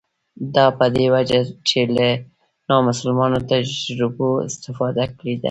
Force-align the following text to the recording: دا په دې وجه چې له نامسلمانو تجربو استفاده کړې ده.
دا 0.55 0.65
په 0.77 0.85
دې 0.95 1.05
وجه 1.15 1.39
چې 1.67 1.79
له 1.95 2.07
نامسلمانو 2.69 3.37
تجربو 3.51 4.27
استفاده 4.47 5.05
کړې 5.17 5.33
ده. 5.37 5.39